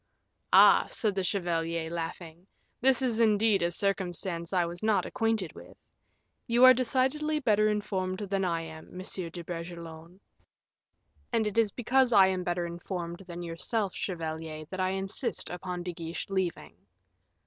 [0.51, 2.47] "Ah!" said the chevalier, laughing,
[2.79, 5.77] "this is indeed a circumstance I was not acquainted with.
[6.47, 10.19] You are decidedly better informed than I am, Monsieur de Bragelonne."
[11.31, 15.83] "And it is because I am better informed than yourself, chevalier, that I insist upon
[15.83, 16.73] De Guiche leaving."